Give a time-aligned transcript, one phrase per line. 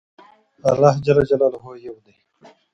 [0.69, 1.07] الله ج
[1.87, 2.15] يو دی